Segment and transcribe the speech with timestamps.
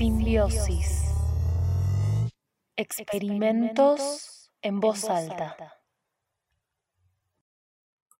[0.00, 1.12] Simbiosis.
[2.74, 5.74] Experimentos en voz alta.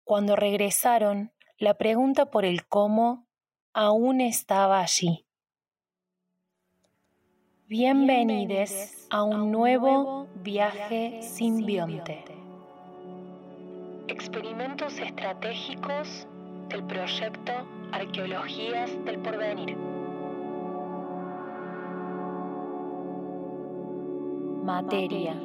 [0.03, 3.25] Cuando regresaron, la pregunta por el cómo
[3.73, 5.25] aún estaba allí.
[7.65, 12.23] Bienvenidos a un nuevo viaje simbionte.
[14.07, 16.27] Experimentos estratégicos
[16.69, 17.53] del proyecto
[17.91, 20.00] Arqueologías del Porvenir.
[24.63, 25.35] Materia.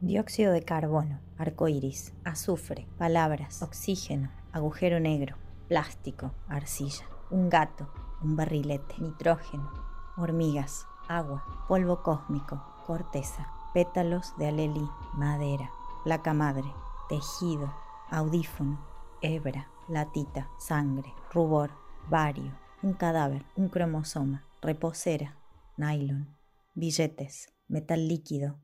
[0.00, 5.36] Dióxido de carbono, arcoíris, azufre, palabras, oxígeno, agujero negro,
[5.68, 9.70] plástico, arcilla, un gato, un barrilete, nitrógeno,
[10.16, 15.70] hormigas, agua, polvo cósmico, corteza, pétalos de alelí, madera,
[16.04, 16.72] placa madre,
[17.10, 17.70] tejido,
[18.10, 18.78] audífono,
[19.20, 21.70] hebra, latita, sangre, rubor,
[22.08, 25.36] vario, un cadáver, un cromosoma, reposera,
[25.76, 26.36] nylon,
[26.74, 28.60] billetes, metal líquido,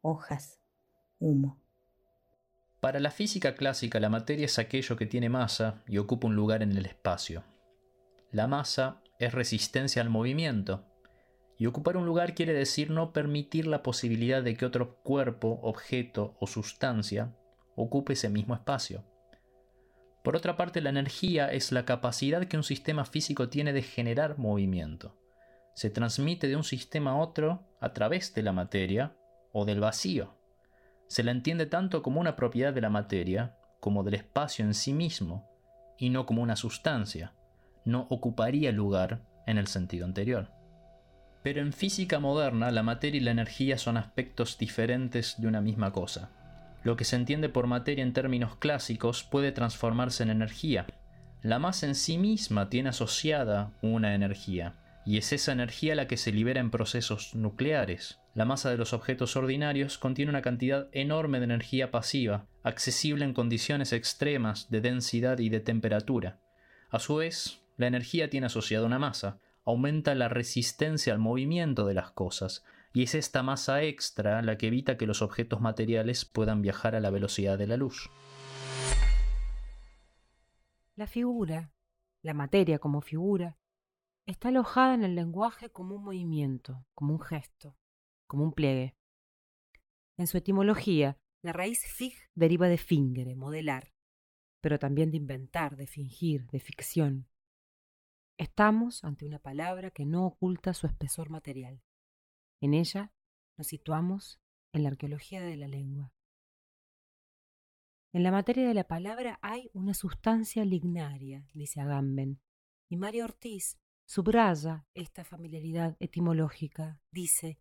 [0.00, 0.58] hojas,
[1.18, 1.60] humo.
[2.80, 6.62] Para la física clásica la materia es aquello que tiene masa y ocupa un lugar
[6.62, 7.44] en el espacio.
[8.30, 10.84] La masa es resistencia al movimiento,
[11.62, 16.34] y ocupar un lugar quiere decir no permitir la posibilidad de que otro cuerpo, objeto
[16.40, 17.36] o sustancia
[17.76, 19.04] ocupe ese mismo espacio.
[20.22, 24.38] Por otra parte, la energía es la capacidad que un sistema físico tiene de generar
[24.38, 25.16] movimiento.
[25.74, 29.16] Se transmite de un sistema a otro a través de la materia
[29.52, 30.34] o del vacío.
[31.08, 34.92] Se la entiende tanto como una propiedad de la materia como del espacio en sí
[34.92, 35.50] mismo,
[35.98, 37.32] y no como una sustancia.
[37.84, 40.50] No ocuparía lugar en el sentido anterior.
[41.42, 45.92] Pero en física moderna la materia y la energía son aspectos diferentes de una misma
[45.92, 46.30] cosa.
[46.84, 50.86] Lo que se entiende por materia en términos clásicos puede transformarse en energía.
[51.42, 54.74] La masa en sí misma tiene asociada una energía,
[55.04, 58.18] y es esa energía la que se libera en procesos nucleares.
[58.34, 63.34] La masa de los objetos ordinarios contiene una cantidad enorme de energía pasiva, accesible en
[63.34, 66.38] condiciones extremas de densidad y de temperatura.
[66.90, 71.94] A su vez, la energía tiene asociada una masa, aumenta la resistencia al movimiento de
[71.94, 76.62] las cosas, y es esta masa extra la que evita que los objetos materiales puedan
[76.62, 78.10] viajar a la velocidad de la luz.
[80.94, 81.72] La figura,
[82.22, 83.58] la materia como figura,
[84.26, 87.76] está alojada en el lenguaje como un movimiento, como un gesto,
[88.26, 88.94] como un pliegue.
[90.18, 93.94] En su etimología, la raíz fig deriva de fingere, modelar,
[94.60, 97.26] pero también de inventar, de fingir, de ficción.
[98.38, 101.82] Estamos ante una palabra que no oculta su espesor material.
[102.62, 103.12] En ella
[103.58, 104.40] nos situamos
[104.72, 106.14] en la arqueología de la lengua.
[108.12, 112.40] En la materia de la palabra hay una sustancia lignaria, dice Agamben,
[112.88, 117.00] y Mario Ortiz subraya esta familiaridad etimológica.
[117.10, 117.58] Dice,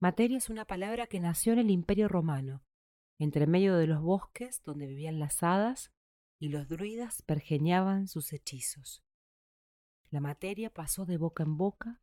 [0.00, 2.64] materia es una palabra que nació en el Imperio Romano,
[3.18, 5.92] entre medio de los bosques donde vivían las hadas
[6.38, 9.04] y los druidas pergeñaban sus hechizos.
[10.08, 12.00] La materia pasó de boca en boca,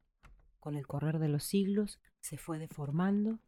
[0.62, 3.40] con el correr de los siglos se fue deformando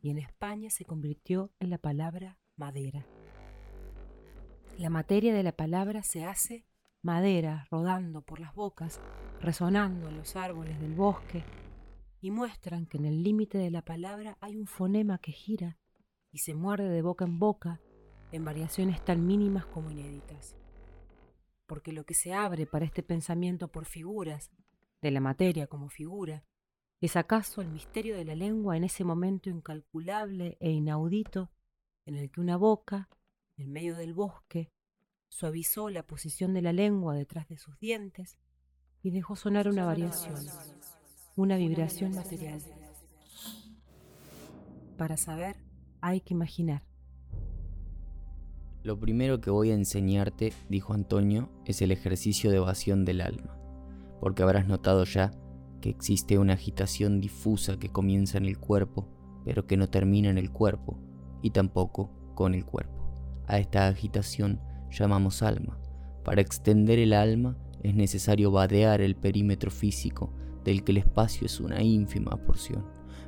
[0.00, 3.04] y en España se convirtió en la palabra madera.
[4.78, 6.64] La materia de la palabra se hace
[7.02, 9.00] madera rodando por las bocas,
[9.40, 11.42] resonando en los árboles del bosque,
[12.20, 15.78] y muestran que en el límite de la palabra hay un fonema que gira
[16.30, 17.80] y se muerde de boca en boca
[18.30, 20.54] en variaciones tan mínimas como inéditas
[21.68, 24.50] porque lo que se abre para este pensamiento por figuras,
[25.02, 26.42] de la materia como figura,
[27.00, 31.50] es acaso el misterio de la lengua en ese momento incalculable e inaudito
[32.06, 33.08] en el que una boca,
[33.56, 34.72] en medio del bosque,
[35.28, 38.38] suavizó la posición de la lengua detrás de sus dientes
[39.02, 40.44] y dejó sonar una variación,
[41.36, 42.60] una vibración material.
[44.96, 45.56] Para saber
[46.00, 46.82] hay que imaginar.
[48.82, 53.56] Lo primero que voy a enseñarte, dijo Antonio, es el ejercicio de evasión del alma,
[54.20, 55.30] porque habrás notado ya
[55.80, 59.08] que existe una agitación difusa que comienza en el cuerpo,
[59.44, 60.98] pero que no termina en el cuerpo,
[61.42, 63.12] y tampoco con el cuerpo.
[63.46, 64.60] A esta agitación
[64.90, 65.78] llamamos alma.
[66.24, 70.34] Para extender el alma es necesario vadear el perímetro físico,
[70.64, 72.84] del que el espacio es una ínfima porción.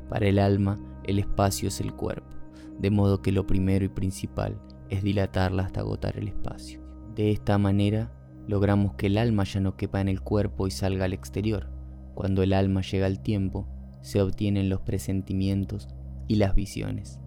[0.09, 2.37] Para el alma, el espacio es el cuerpo,
[2.79, 4.61] de modo que lo primero y principal
[4.91, 6.83] es dilatarla hasta agotar el espacio.
[7.15, 8.13] De esta manera
[8.47, 11.71] logramos que el alma ya no quepa en el cuerpo y salga al exterior.
[12.21, 13.67] Cuando el alma llega al tiempo,
[14.03, 15.89] se obtienen los presentimientos
[16.29, 17.19] y las visiones.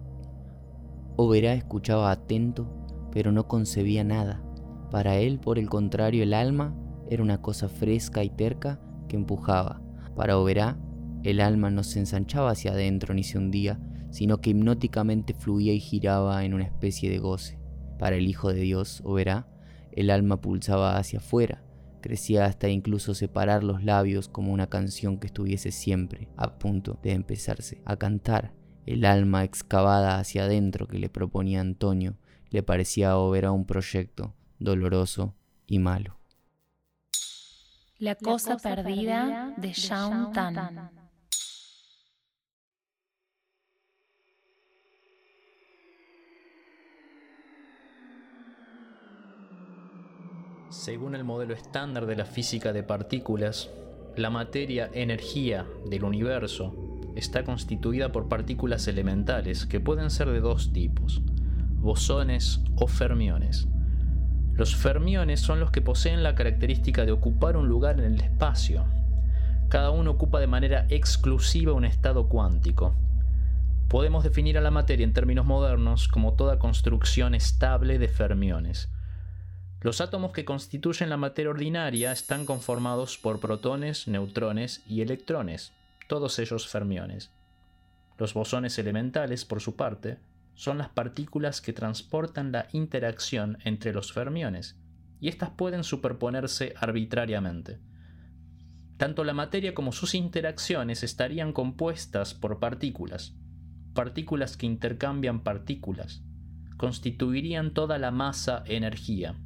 [1.16, 2.70] Oberá escuchaba atento,
[3.10, 4.44] pero no concebía nada.
[4.92, 6.76] Para él, por el contrario, el alma
[7.10, 9.82] era una cosa fresca y terca que empujaba.
[10.14, 10.78] Para Oberá,
[11.24, 13.80] el alma no se ensanchaba hacia adentro ni se hundía,
[14.10, 17.58] sino que hipnóticamente fluía y giraba en una especie de goce.
[17.98, 19.48] Para el Hijo de Dios, Oberá,
[19.90, 21.64] el alma pulsaba hacia afuera,
[22.04, 27.12] crecía hasta incluso separar los labios como una canción que estuviese siempre a punto de
[27.12, 28.52] empezarse a cantar.
[28.84, 32.18] El alma excavada hacia adentro que le proponía Antonio
[32.50, 35.34] le parecía a Oberá un proyecto doloroso
[35.66, 36.18] y malo.
[37.96, 41.03] La cosa, perdida, de Shao Tan.
[50.74, 53.70] Según el modelo estándar de la física de partículas,
[54.16, 56.74] la materia energía del universo
[57.14, 61.22] está constituida por partículas elementales que pueden ser de dos tipos,
[61.78, 63.68] bosones o fermiones.
[64.54, 68.84] Los fermiones son los que poseen la característica de ocupar un lugar en el espacio.
[69.68, 72.96] Cada uno ocupa de manera exclusiva un estado cuántico.
[73.88, 78.90] Podemos definir a la materia en términos modernos como toda construcción estable de fermiones.
[79.84, 85.74] Los átomos que constituyen la materia ordinaria están conformados por protones, neutrones y electrones,
[86.08, 87.34] todos ellos fermiones.
[88.16, 90.20] Los bosones elementales, por su parte,
[90.54, 94.80] son las partículas que transportan la interacción entre los fermiones,
[95.20, 97.78] y éstas pueden superponerse arbitrariamente.
[98.96, 103.34] Tanto la materia como sus interacciones estarían compuestas por partículas,
[103.92, 106.22] partículas que intercambian partículas,
[106.78, 109.36] constituirían toda la masa energía.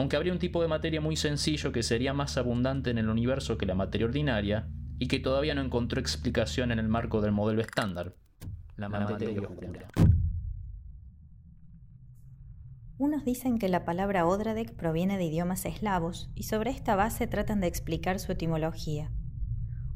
[0.00, 3.58] Aunque habría un tipo de materia muy sencillo que sería más abundante en el universo
[3.58, 4.66] que la materia ordinaria,
[4.98, 8.14] y que todavía no encontró explicación en el marco del modelo estándar,
[8.78, 9.90] la materia oscura.
[12.96, 17.60] Unos dicen que la palabra Odradek proviene de idiomas eslavos y sobre esta base tratan
[17.60, 19.12] de explicar su etimología.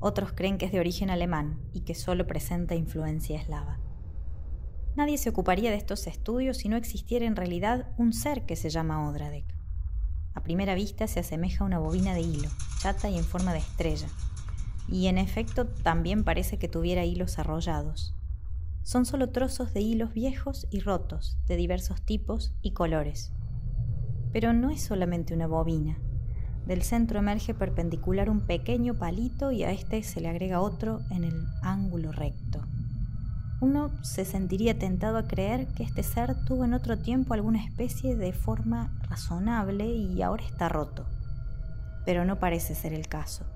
[0.01, 3.81] Otros creen que es de origen alemán y que solo presenta influencia eslava.
[4.97, 8.69] Nadie se ocuparía de estos estudios si no existiera en realidad un ser que se
[8.69, 9.64] llama Odradek.
[10.35, 12.49] A primera vista se asemeja a una bobina de hilo,
[12.81, 14.09] chata y en forma de estrella,
[14.89, 18.15] y en efecto también parece que tuviera hilos arrollados.
[18.83, 23.33] Son solo trozos de hilos viejos y rotos, de diversos tipos y colores.
[24.33, 25.99] Pero no es solamente una bobina.
[26.67, 31.25] Del centro emerge perpendicular un pequeño palito y a este se le agrega otro en
[31.25, 32.61] el ángulo recto.
[33.65, 38.15] Uno se sentiría tentado a creer que este ser tuvo en otro tiempo alguna especie
[38.15, 41.07] de forma razonable y ahora está roto.
[42.05, 43.47] Pero no parece ser el caso.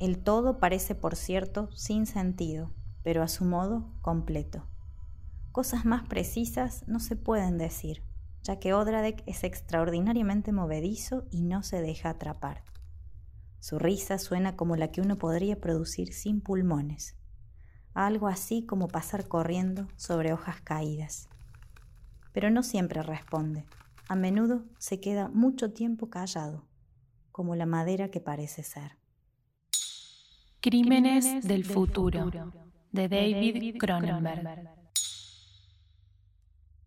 [0.00, 2.72] El todo parece, por cierto, sin sentido,
[3.02, 4.66] pero a su modo completo.
[5.52, 8.02] Cosas más precisas no se pueden decir,
[8.44, 12.64] ya que Odradek es extraordinariamente movedizo y no se deja atrapar.
[13.60, 17.14] Su risa suena como la que uno podría producir sin pulmones,
[17.96, 21.28] algo así como pasar corriendo sobre hojas caídas.
[22.32, 23.64] Pero no siempre responde,
[24.08, 26.64] a menudo se queda mucho tiempo callado,
[27.32, 28.92] como la madera que parece ser.
[30.60, 32.30] Crímenes del futuro
[32.92, 34.68] de David Cronenberg.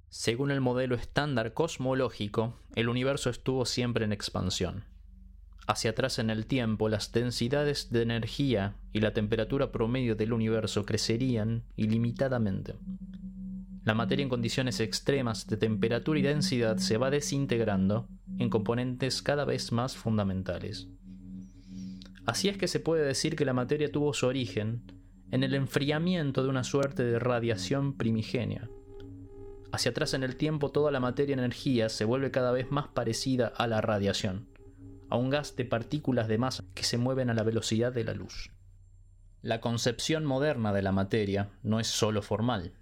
[0.09, 4.83] Según el modelo estándar cosmológico, el universo estuvo siempre en expansión.
[5.69, 10.83] Hacia atrás en el tiempo, las densidades de energía y la temperatura promedio del universo
[10.83, 12.73] crecerían ilimitadamente.
[13.85, 18.07] La materia en condiciones extremas de temperatura y densidad se va desintegrando
[18.39, 20.87] en componentes cada vez más fundamentales.
[22.25, 24.81] Así es que se puede decir que la materia tuvo su origen
[25.29, 28.67] en el enfriamiento de una suerte de radiación primigenia.
[29.71, 33.53] Hacia atrás en el tiempo toda la materia energía se vuelve cada vez más parecida
[33.55, 34.48] a la radiación,
[35.09, 38.13] a un gas de partículas de masa que se mueven a la velocidad de la
[38.13, 38.51] luz.
[39.41, 42.73] La concepción moderna de la materia no es sólo formal.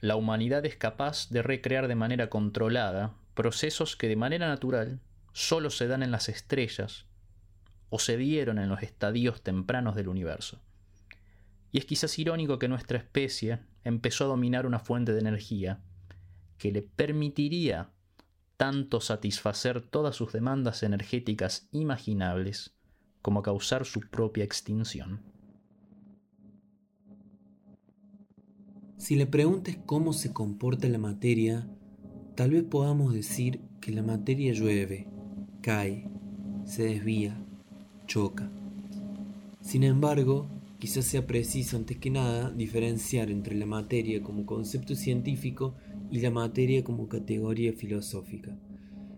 [0.00, 5.00] La humanidad es capaz de recrear de manera controlada procesos que de manera natural
[5.32, 7.06] sólo se dan en las estrellas
[7.90, 10.60] o se dieron en los estadios tempranos del universo.
[11.72, 15.80] Y es quizás irónico que nuestra especie empezó a dominar una fuente de energía
[16.56, 17.90] que le permitiría
[18.56, 22.76] tanto satisfacer todas sus demandas energéticas imaginables
[23.22, 25.22] como causar su propia extinción.
[28.96, 31.68] Si le preguntes cómo se comporta la materia,
[32.36, 35.08] tal vez podamos decir que la materia llueve,
[35.60, 36.10] cae,
[36.64, 37.38] se desvía,
[38.06, 38.50] choca.
[39.60, 45.74] Sin embargo, quizás sea preciso antes que nada diferenciar entre la materia como concepto científico
[46.14, 48.56] y la materia como categoría filosófica.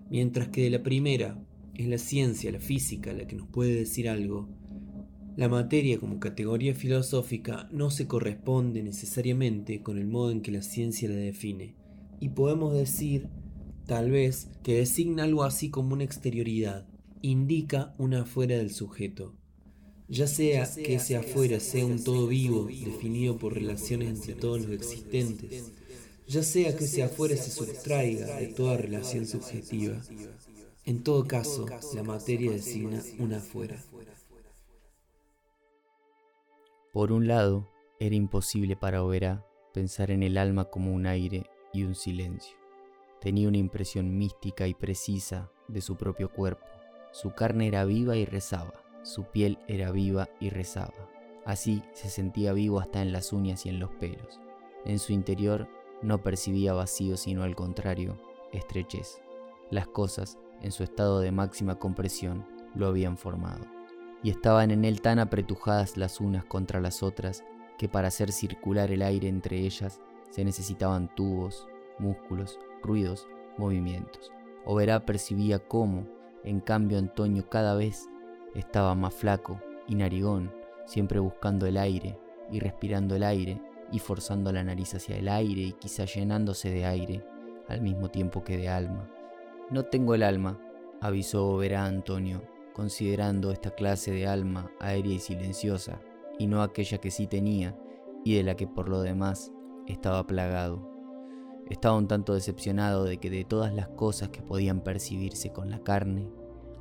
[0.08, 1.38] Mientras que de la primera
[1.74, 4.48] es la ciencia, la física, la que nos puede decir algo,
[5.36, 10.62] la materia como categoría filosófica no se corresponde necesariamente con el modo en que la
[10.62, 11.74] ciencia la define,
[12.18, 13.28] y podemos decir,
[13.84, 16.88] tal vez, que designa algo así como una exterioridad,
[17.20, 19.34] indica una afuera del sujeto.
[20.08, 24.70] Ya sea que ese afuera sea un todo vivo, definido por relaciones entre todos los
[24.70, 25.74] existentes,
[26.26, 30.00] ya sea que ese afuera se sustraiga de toda relación subjetiva.
[30.85, 33.83] En todo caso, la materia designa una afuera.
[36.92, 37.68] Por un lado,
[38.00, 42.56] era imposible para Oberá pensar en el alma como un aire y un silencio.
[43.21, 46.66] Tenía una impresión mística y precisa de su propio cuerpo.
[47.12, 51.11] Su carne era viva y rezaba, su piel era viva y rezaba.
[51.45, 54.40] Así se sentía vivo hasta en las uñas y en los pelos.
[54.85, 55.68] En su interior
[56.02, 58.18] no percibía vacío, sino al contrario,
[58.52, 59.20] estrechez.
[59.70, 63.76] Las cosas, en su estado de máxima compresión, lo habían formado
[64.22, 67.44] y estaban en él tan apretujadas las unas contra las otras
[67.78, 70.00] que para hacer circular el aire entre ellas
[70.30, 74.32] se necesitaban tubos, músculos, ruidos, movimientos.
[74.64, 76.06] Oberá percibía cómo,
[76.42, 78.08] en cambio, Antonio cada vez
[78.54, 80.52] estaba más flaco y narigón,
[80.86, 82.18] siempre buscando el aire
[82.50, 83.60] y respirando el aire
[83.92, 87.24] y forzando la nariz hacia el aire y quizá llenándose de aire
[87.68, 89.10] al mismo tiempo que de alma.
[89.70, 90.60] No tengo el alma,
[91.00, 96.00] avisó Oberá a Antonio, considerando esta clase de alma aérea y silenciosa,
[96.38, 97.76] y no aquella que sí tenía,
[98.24, 99.52] y de la que por lo demás
[99.86, 100.90] estaba plagado.
[101.68, 105.80] Estaba un tanto decepcionado de que de todas las cosas que podían percibirse con la
[105.80, 106.30] carne,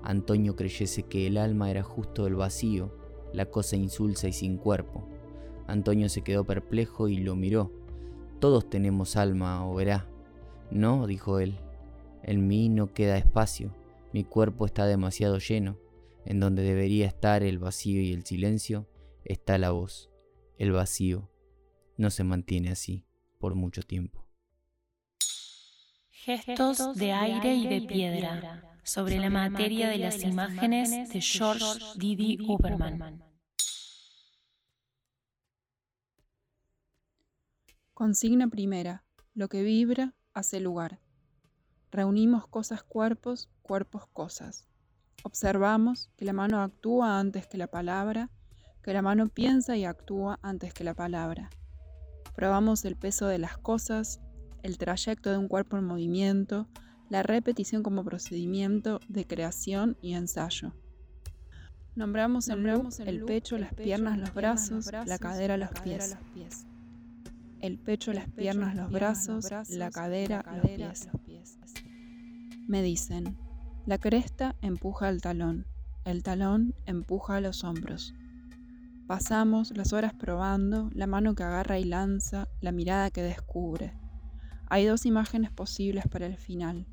[0.03, 2.95] Antonio creyese que el alma era justo el vacío,
[3.33, 5.07] la cosa insulsa y sin cuerpo.
[5.67, 7.71] Antonio se quedó perplejo y lo miró.
[8.39, 10.07] Todos tenemos alma, o verá.
[10.71, 11.57] No, dijo él,
[12.23, 13.71] en mí no queda espacio,
[14.13, 15.77] mi cuerpo está demasiado lleno.
[16.25, 18.87] En donde debería estar el vacío y el silencio,
[19.23, 20.09] está la voz.
[20.57, 21.29] El vacío
[21.97, 23.05] no se mantiene así
[23.39, 24.25] por mucho tiempo.
[26.09, 32.37] Gestos de aire y de piedra sobre la materia de las imágenes de George Didi
[32.47, 33.24] Uberman.
[37.95, 39.05] Consigna primera.
[39.35, 40.99] Lo que vibra hace lugar.
[41.91, 44.67] Reunimos cosas cuerpos, cuerpos cosas.
[45.23, 48.29] Observamos que la mano actúa antes que la palabra,
[48.83, 51.49] que la mano piensa y actúa antes que la palabra.
[52.35, 54.19] Probamos el peso de las cosas,
[54.61, 56.67] el trayecto de un cuerpo en movimiento,
[57.09, 60.73] la repetición como procedimiento de creación y ensayo.
[61.95, 62.67] Nombramos, el,
[63.07, 66.17] el pecho, las piernas, los brazos, la cadera, los pies.
[67.65, 70.45] El pecho, las piernas, los brazos, la cadera,
[70.77, 71.57] los pies.
[72.67, 73.39] Me dicen,
[73.87, 75.65] la cresta empuja al talón,
[76.03, 78.13] el talón empuja a los hombros.
[79.07, 83.93] Pasamos las horas probando, la mano que agarra y lanza, la mirada que descubre.
[84.67, 86.85] Hay dos imágenes posibles para el final.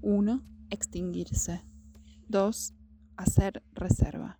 [0.00, 1.60] Uno, extinguirse.
[2.26, 2.72] Dos,
[3.18, 4.38] hacer reserva.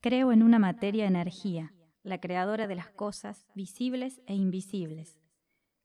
[0.00, 5.18] Creo en una materia energía, la creadora de las cosas visibles e invisibles,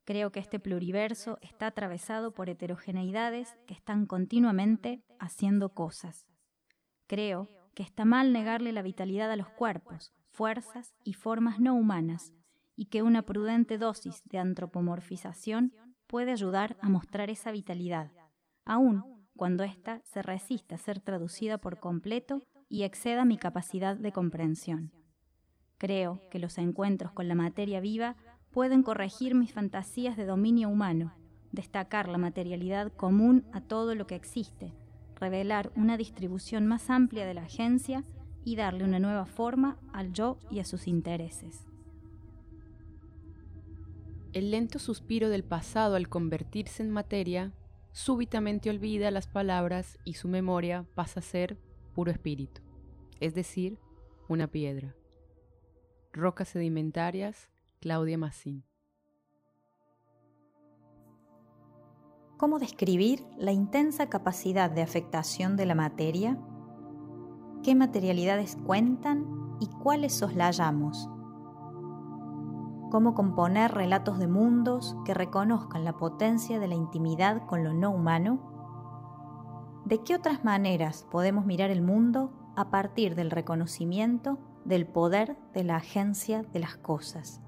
[0.09, 6.25] Creo que este pluriverso está atravesado por heterogeneidades que están continuamente haciendo cosas.
[7.05, 12.33] Creo que está mal negarle la vitalidad a los cuerpos, fuerzas y formas no humanas,
[12.75, 15.75] y que una prudente dosis de antropomorfización
[16.07, 18.11] puede ayudar a mostrar esa vitalidad,
[18.65, 19.03] aun
[19.37, 24.91] cuando ésta se resista a ser traducida por completo y exceda mi capacidad de comprensión.
[25.79, 28.17] Creo que los encuentros con la materia viva
[28.51, 31.13] pueden corregir mis fantasías de dominio humano,
[31.53, 34.73] destacar la materialidad común a todo lo que existe,
[35.15, 38.03] revelar una distribución más amplia de la agencia
[38.43, 41.65] y darle una nueva forma al yo y a sus intereses.
[44.33, 47.53] El lento suspiro del pasado al convertirse en materia
[47.93, 51.57] súbitamente olvida las palabras y su memoria pasa a ser
[51.93, 52.61] puro espíritu,
[53.21, 53.79] es decir,
[54.27, 54.98] una piedra.
[56.19, 57.49] Rocas sedimentarias
[57.79, 58.65] Claudia Massín.
[62.37, 66.37] ¿Cómo describir la intensa capacidad de afectación de la materia?
[67.63, 69.25] ¿Qué materialidades cuentan
[69.61, 71.09] y cuáles soslayamos?
[72.91, 77.91] ¿Cómo componer relatos de mundos que reconozcan la potencia de la intimidad con lo no
[77.91, 79.81] humano?
[79.85, 84.37] ¿De qué otras maneras podemos mirar el mundo a partir del reconocimiento
[84.69, 87.41] del poder de la agencia de las cosas?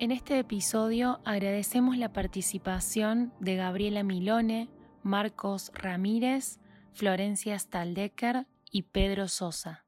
[0.00, 4.70] En este episodio agradecemos la participación de Gabriela Milone,
[5.02, 6.58] Marcos Ramírez,
[6.94, 9.84] Florencia Staldecker y Pedro Sosa.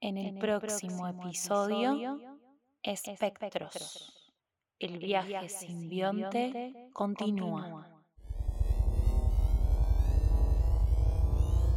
[0.00, 2.18] En el, próximo, episodio,
[2.82, 4.32] Espectros.
[4.78, 7.88] El viaje simbionte continúa.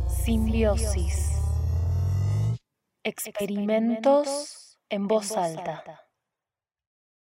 [0.07, 1.46] Simbiosis.
[3.07, 6.06] Experimentos en voz alta.